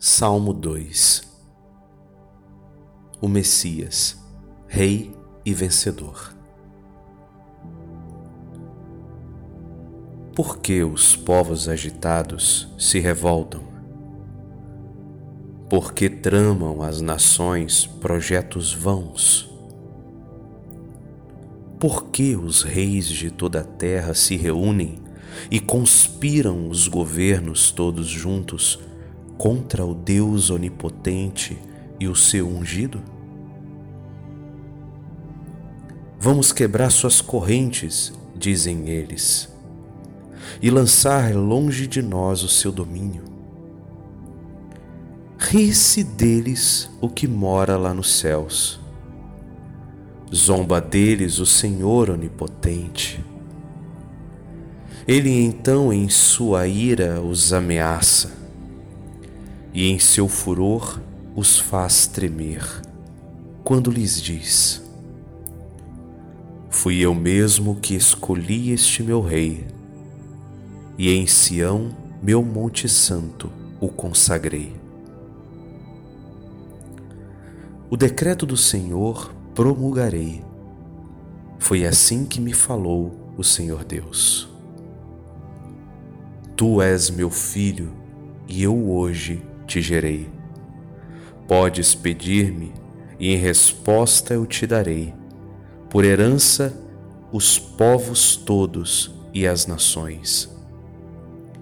Salmo 0.00 0.52
2 0.52 1.22
O 3.20 3.26
Messias, 3.26 4.16
Rei 4.68 5.12
e 5.44 5.52
Vencedor. 5.52 6.32
Por 10.36 10.58
que 10.58 10.84
os 10.84 11.16
povos 11.16 11.68
agitados 11.68 12.72
se 12.78 13.00
revoltam? 13.00 13.60
Por 15.68 15.92
que 15.92 16.08
tramam 16.08 16.80
as 16.80 17.00
nações 17.00 17.84
projetos 17.84 18.72
vãos? 18.72 19.50
Por 21.80 22.04
que 22.10 22.36
os 22.36 22.62
reis 22.62 23.08
de 23.08 23.32
toda 23.32 23.62
a 23.62 23.64
terra 23.64 24.14
se 24.14 24.36
reúnem 24.36 25.00
e 25.50 25.58
conspiram 25.58 26.68
os 26.68 26.86
governos 26.86 27.72
todos 27.72 28.06
juntos 28.06 28.78
contra 29.38 29.86
o 29.86 29.94
Deus 29.94 30.50
onipotente 30.50 31.56
e 32.00 32.08
o 32.08 32.16
seu 32.16 32.48
ungido? 32.48 33.00
Vamos 36.18 36.52
quebrar 36.52 36.90
suas 36.90 37.20
correntes, 37.20 38.12
dizem 38.34 38.88
eles, 38.88 39.48
e 40.60 40.68
lançar 40.68 41.32
longe 41.34 41.86
de 41.86 42.02
nós 42.02 42.42
o 42.42 42.48
seu 42.48 42.72
domínio. 42.72 43.22
Ri-se 45.38 46.02
deles 46.02 46.90
o 47.00 47.08
que 47.08 47.28
mora 47.28 47.76
lá 47.76 47.94
nos 47.94 48.12
céus. 48.12 48.80
Zomba 50.34 50.80
deles 50.80 51.38
o 51.38 51.46
Senhor 51.46 52.10
onipotente. 52.10 53.24
Ele 55.06 55.30
então, 55.30 55.92
em 55.92 56.08
sua 56.08 56.66
ira, 56.66 57.20
os 57.22 57.52
ameaça 57.52 58.37
e 59.72 59.90
em 59.90 59.98
seu 59.98 60.28
furor 60.28 61.00
os 61.34 61.58
faz 61.58 62.06
tremer, 62.06 62.64
quando 63.62 63.90
lhes 63.90 64.20
diz: 64.20 64.82
Fui 66.70 66.98
eu 66.98 67.14
mesmo 67.14 67.76
que 67.76 67.94
escolhi 67.94 68.70
este 68.72 69.02
meu 69.02 69.20
rei, 69.20 69.66
e 70.96 71.10
em 71.10 71.26
Sião, 71.26 71.94
meu 72.22 72.42
Monte 72.42 72.88
Santo, 72.88 73.50
o 73.80 73.88
consagrei. 73.88 74.74
O 77.90 77.96
decreto 77.96 78.44
do 78.44 78.56
Senhor 78.56 79.32
promulgarei. 79.54 80.44
Foi 81.58 81.86
assim 81.86 82.24
que 82.24 82.40
me 82.40 82.52
falou 82.52 83.32
o 83.36 83.42
Senhor 83.42 83.84
Deus. 83.84 84.48
Tu 86.56 86.82
és 86.82 87.08
meu 87.08 87.30
filho, 87.30 87.92
e 88.46 88.62
eu 88.62 88.90
hoje 88.90 89.42
te 89.68 89.80
gerei. 89.82 90.28
Podes 91.46 91.94
pedir-me, 91.94 92.72
e 93.20 93.32
em 93.32 93.36
resposta 93.36 94.34
eu 94.34 94.46
te 94.46 94.66
darei, 94.66 95.14
por 95.90 96.04
herança, 96.04 96.74
os 97.30 97.58
povos 97.58 98.34
todos 98.36 99.14
e 99.32 99.46
as 99.46 99.66
nações. 99.66 100.50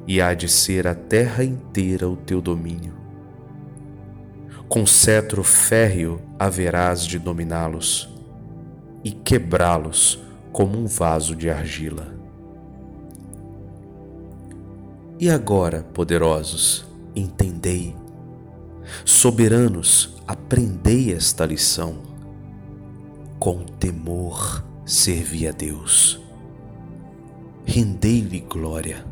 E 0.06 0.20
há 0.20 0.32
de 0.32 0.48
ser 0.48 0.86
a 0.86 0.94
terra 0.94 1.42
inteira 1.42 2.08
o 2.08 2.16
teu 2.16 2.40
domínio. 2.40 2.94
Com 4.68 4.86
cetro 4.86 5.42
férreo 5.42 6.20
haverás 6.38 7.04
de 7.04 7.18
dominá-los 7.18 8.08
e 9.04 9.10
quebrá-los 9.10 10.22
como 10.52 10.78
um 10.78 10.86
vaso 10.86 11.34
de 11.34 11.50
argila. 11.50 12.14
E 15.18 15.30
agora, 15.30 15.82
poderosos, 15.94 16.84
entendei. 17.16 17.96
Soberanos, 19.04 20.14
aprendei 20.26 21.12
esta 21.12 21.46
lição. 21.46 21.96
Com 23.38 23.64
temor 23.64 24.64
servi 24.84 25.48
a 25.48 25.50
Deus. 25.50 26.20
Rendei-lhe 27.64 28.40
glória 28.40 29.04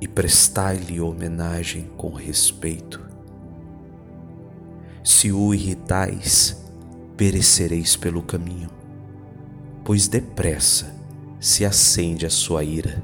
e 0.00 0.08
prestai-lhe 0.08 1.00
homenagem 1.00 1.88
com 1.96 2.10
respeito. 2.10 3.00
Se 5.04 5.30
o 5.30 5.54
irritais, 5.54 6.64
perecereis 7.16 7.94
pelo 7.94 8.22
caminho, 8.22 8.68
pois 9.84 10.08
depressa 10.08 10.92
se 11.38 11.64
acende 11.64 12.26
a 12.26 12.30
sua 12.30 12.64
ira 12.64 13.00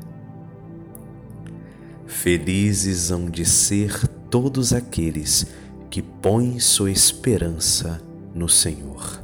Felizes 2.23 3.11
hão 3.11 3.29
de 3.29 3.45
ser 3.45 4.07
todos 4.31 4.73
aqueles 4.73 5.45
que 5.91 6.01
põem 6.01 6.61
sua 6.61 6.89
esperança 6.89 8.01
no 8.33 8.49
Senhor. 8.49 9.21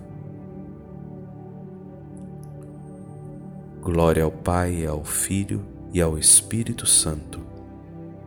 Glória 3.80 4.24
ao 4.24 4.32
Pai, 4.32 4.84
ao 4.84 5.04
Filho 5.04 5.64
e 5.94 6.00
ao 6.00 6.18
Espírito 6.18 6.86
Santo, 6.86 7.38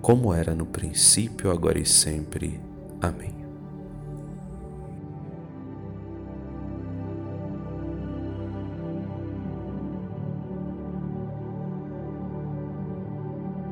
como 0.01 0.33
era 0.33 0.55
no 0.55 0.65
princípio, 0.65 1.51
agora 1.51 1.77
e 1.77 1.85
sempre. 1.85 2.57
Amém. 3.01 3.40